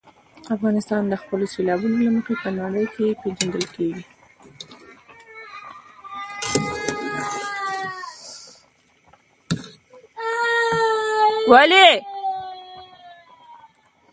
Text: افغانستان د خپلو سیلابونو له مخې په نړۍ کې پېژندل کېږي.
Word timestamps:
افغانستان 0.55 1.01
د 1.07 1.13
خپلو 1.21 1.45
سیلابونو 1.53 1.95
له 2.05 2.09
مخې 2.15 2.33
په 2.43 2.49
نړۍ 2.59 2.85
کې 2.95 3.07
پېژندل 3.21 3.65
کېږي. 3.75 4.03